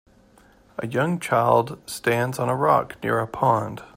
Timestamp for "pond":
3.27-3.83